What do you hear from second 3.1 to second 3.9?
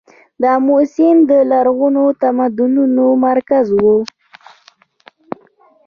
مرکز و